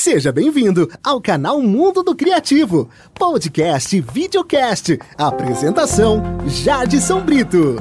[0.00, 4.96] Seja bem-vindo ao canal Mundo do Criativo, podcast e videocast.
[5.18, 7.74] Apresentação: Jadson Brito.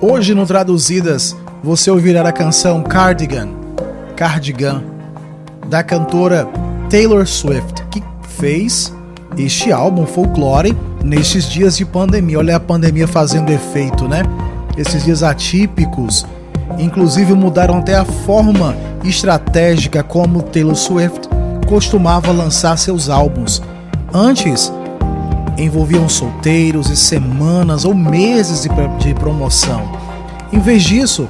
[0.00, 3.50] Hoje no Traduzidas, você ouvirá a canção Cardigan,
[4.16, 4.82] Cardigan,
[5.68, 6.48] da cantora
[6.88, 8.90] Taylor Swift, que fez
[9.36, 10.74] este álbum Folklore
[11.04, 12.38] nestes dias de pandemia.
[12.38, 14.22] Olha a pandemia fazendo efeito, né?
[14.78, 16.24] Esses dias atípicos
[16.78, 18.74] Inclusive mudaram até a forma
[19.04, 21.28] estratégica como Taylor Swift
[21.66, 23.62] costumava lançar seus álbuns.
[24.12, 24.72] Antes,
[25.56, 29.82] envolviam solteiros e semanas ou meses de, promoção.
[30.52, 31.28] Em vez disso,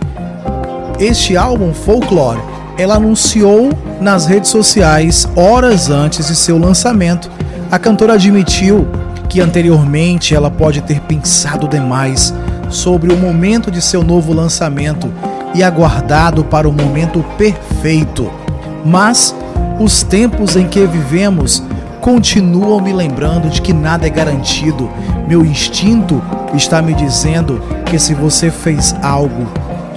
[0.98, 2.40] este álbum Folklore
[2.78, 7.30] ela anunciou nas redes sociais horas antes de seu lançamento.
[7.70, 8.86] A cantora admitiu
[9.28, 12.34] que anteriormente ela pode ter pensado demais
[12.68, 15.12] sobre o momento de seu novo lançamento
[15.54, 18.30] e aguardado para o momento perfeito.
[18.84, 19.34] Mas
[19.78, 21.62] os tempos em que vivemos
[22.00, 24.90] continuam me lembrando de que nada é garantido.
[25.28, 26.22] Meu instinto
[26.54, 29.46] está me dizendo que se você fez algo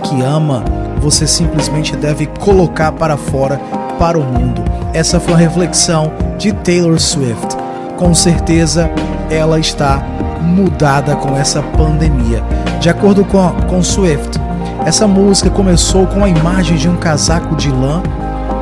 [0.03, 0.63] que ama,
[1.01, 3.59] você simplesmente deve colocar para fora
[3.97, 4.63] para o mundo.
[4.93, 7.57] Essa foi a reflexão de Taylor Swift.
[7.97, 8.89] Com certeza
[9.29, 10.03] ela está
[10.41, 12.43] mudada com essa pandemia.
[12.79, 14.39] De acordo com, com Swift,
[14.83, 18.01] essa música começou com a imagem de um casaco de lã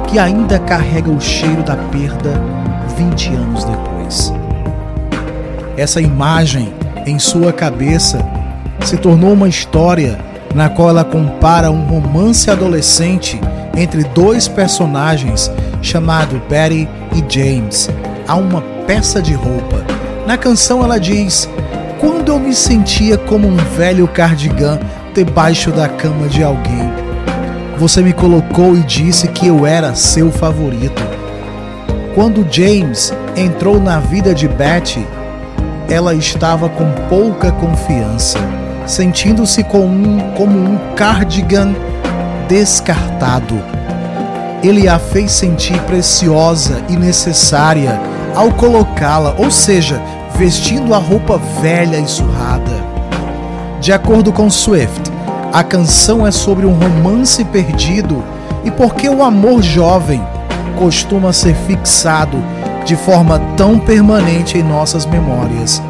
[0.08, 2.40] que ainda carrega o cheiro da perda
[2.96, 4.34] 20 anos depois.
[5.76, 6.74] Essa imagem
[7.06, 8.20] em sua cabeça
[8.82, 10.20] se tornou uma história
[10.54, 13.40] na qual ela compara um romance adolescente
[13.76, 17.90] entre dois personagens chamado Betty e James
[18.28, 19.84] a uma peça de roupa.
[20.28, 21.50] Na canção ela diz:
[22.00, 24.80] Quando eu me sentia como um velho cardigan
[25.14, 26.92] debaixo da cama de alguém.
[27.78, 31.02] Você me colocou e disse que eu era seu favorito.
[32.16, 35.06] Quando James entrou na vida de Betty,
[35.90, 38.40] ela estava com pouca confiança,
[38.86, 41.74] sentindo-se como um, como um cardigan
[42.48, 43.62] descartado.
[44.64, 48.00] Ele a fez sentir preciosa e necessária
[48.36, 50.02] ao colocá-la, ou seja,
[50.36, 52.94] vestindo a roupa velha e surrada.
[53.84, 55.12] De acordo com Swift,
[55.52, 58.24] a canção é sobre um romance perdido
[58.64, 60.26] e porque o amor jovem
[60.80, 62.42] costuma ser fixado
[62.86, 65.84] de forma tão permanente em nossas memórias.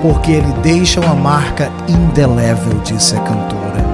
[0.00, 3.84] Porque ele deixa uma marca indelével, disse a cantora.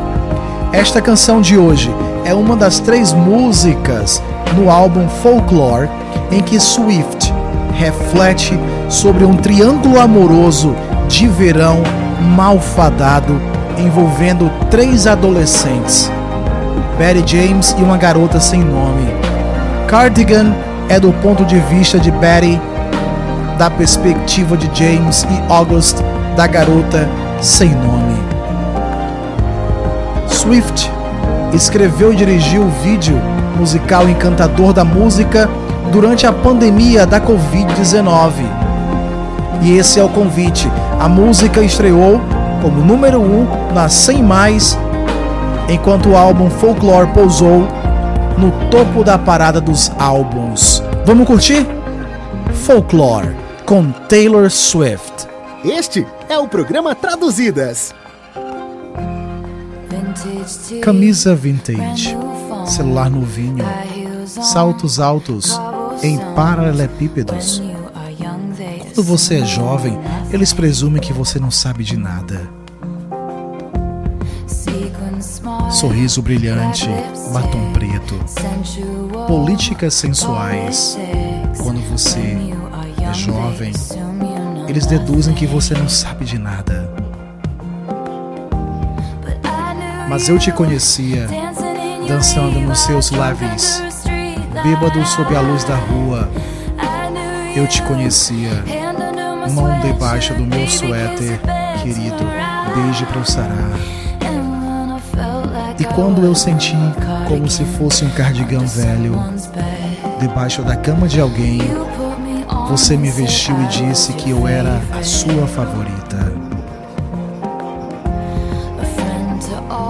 [0.73, 1.93] Esta canção de hoje
[2.25, 4.23] é uma das três músicas
[4.55, 5.91] no álbum Folklore
[6.31, 7.35] em que Swift
[7.75, 8.57] reflete
[8.89, 10.73] sobre um triângulo amoroso
[11.09, 11.83] de verão
[12.23, 13.41] malfadado
[13.77, 16.11] envolvendo três adolescentes,
[16.97, 19.07] Betty James e uma garota sem nome.
[19.89, 20.55] Cardigan
[20.89, 22.61] é do ponto de vista de Betty,
[23.59, 25.99] da perspectiva de James e August,
[26.37, 27.09] da garota
[27.41, 28.17] sem nome.
[30.29, 30.91] Swift
[31.53, 33.21] escreveu e dirigiu o vídeo
[33.57, 35.49] musical Encantador da Música
[35.93, 38.33] durante a pandemia da Covid-19.
[39.63, 40.69] E esse é o convite
[41.03, 42.21] a música estreou
[42.63, 44.79] como número 1 um na 100 Mais,
[45.69, 47.67] enquanto o álbum Folklore pousou
[48.39, 50.81] no topo da parada dos álbuns.
[51.05, 51.67] Vamos curtir?
[52.65, 53.35] Folklore
[53.67, 55.27] com Taylor Swift.
[55.65, 57.93] Este é o programa Traduzidas.
[60.81, 62.17] Camisa vintage,
[62.65, 63.65] celular novinho,
[64.25, 65.61] saltos altos
[66.01, 67.61] em paralelepípedos
[68.95, 69.99] quando você é jovem,
[70.31, 72.47] eles presumem que você não sabe de nada.
[75.71, 76.87] Sorriso brilhante,
[77.33, 78.21] batom preto,
[79.27, 80.99] políticas sensuais.
[81.63, 82.37] Quando você
[83.01, 83.73] é jovem,
[84.69, 86.93] eles deduzem que você não sabe de nada.
[90.07, 91.27] Mas eu te conhecia
[92.07, 93.83] dançando nos seus leves,
[94.63, 96.29] bêbado sob a luz da rua.
[97.55, 98.82] Eu te conhecia
[99.51, 101.41] mão debaixo do meu suéter,
[101.83, 102.25] querido,
[102.75, 103.71] beijo para o sarar.
[105.79, 106.77] E quando eu senti
[107.29, 109.15] como se fosse um cardigã velho,
[110.21, 111.61] debaixo da cama de alguém,
[112.69, 116.33] você me vestiu e disse que eu era a sua favorita.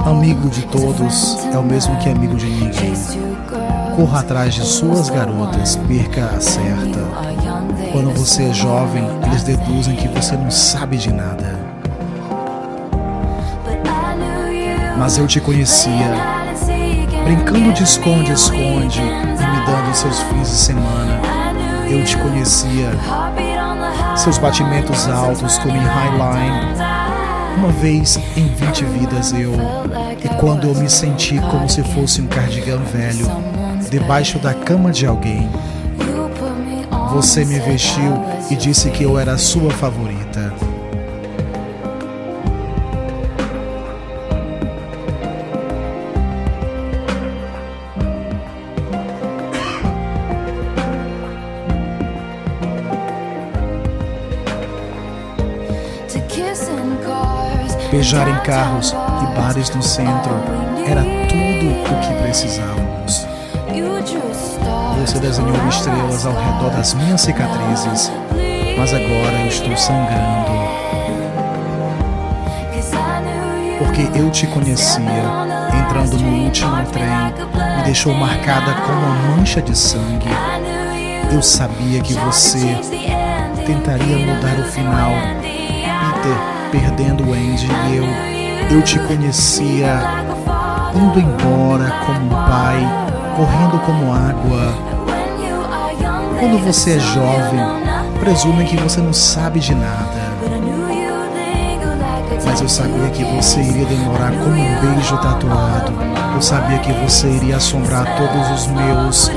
[0.06, 2.94] Amigo de todos é o mesmo que amigo de ninguém.
[3.96, 7.31] Corra atrás de suas garotas, perca a certa.
[7.92, 11.60] Quando você é jovem, eles deduzem que você não sabe de nada.
[14.96, 16.14] Mas eu te conhecia,
[17.22, 21.20] brincando de esconde-esconde e me dando seus fins de semana.
[21.90, 22.88] Eu te conhecia,
[24.16, 26.74] seus batimentos altos como em Highline.
[27.58, 29.52] Uma vez em 20 vidas eu,
[30.24, 33.26] e quando eu me senti como se fosse um cardigã velho,
[33.90, 35.50] debaixo da cama de alguém,
[37.12, 40.52] você me vestiu e disse que eu era a sua favorita.
[57.90, 60.32] Beijar em carros e bares no centro
[60.86, 63.31] era tudo o que precisávamos.
[65.00, 68.12] Você desenhou estrelas ao redor das minhas cicatrizes,
[68.76, 70.52] mas agora eu estou sangrando.
[73.78, 75.02] Porque eu te conhecia,
[75.74, 77.06] entrando no último trem,
[77.78, 80.28] me deixou marcada com uma mancha de sangue.
[81.32, 82.78] Eu sabia que você
[83.64, 85.12] tentaria mudar o final.
[85.42, 90.22] Peter perdendo o Andy e eu, eu te conhecia
[90.94, 92.86] indo embora como um pai,
[93.36, 94.74] correndo como água.
[96.38, 97.60] Quando você é jovem,
[98.20, 100.32] presumem que você não sabe de nada.
[102.44, 105.92] Mas eu sabia que você iria demorar como um beijo tatuado.
[106.34, 109.30] Eu sabia que você iria assombrar todos os meus.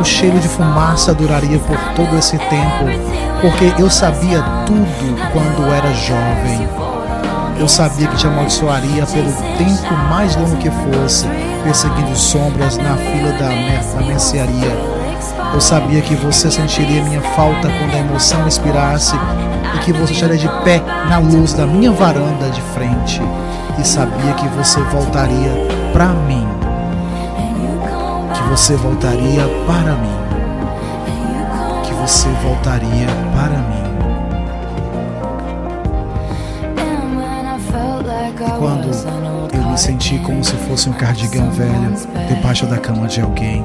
[0.00, 5.92] O cheiro de fumaça duraria por todo esse tempo porque eu sabia tudo quando era
[5.92, 6.91] jovem.
[7.62, 11.28] Eu sabia que te amaldiçoaria pelo tempo mais longo que fosse,
[11.62, 14.76] perseguindo sombras na fila da, da mercearia.
[15.54, 19.14] Eu sabia que você sentiria minha falta quando a emoção expirasse
[19.76, 23.22] e que você estaria de pé na luz da minha varanda de frente.
[23.78, 25.52] E sabia que você voltaria
[25.92, 26.44] para mim.
[28.34, 30.22] Que você voltaria para mim
[32.02, 33.91] você voltaria para mim.
[39.72, 41.94] Me senti como se fosse um cardigão velho
[42.28, 43.64] debaixo da cama de alguém,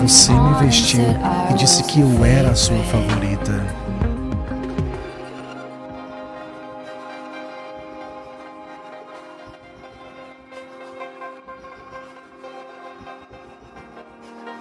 [0.00, 1.04] você me vestiu
[1.50, 3.52] e disse que eu era a sua favorita.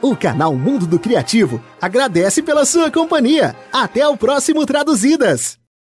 [0.01, 3.55] O canal Mundo do Criativo agradece pela sua companhia.
[3.71, 5.64] Até o próximo Traduzidas!